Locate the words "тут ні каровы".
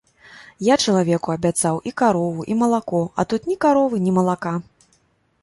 3.35-4.03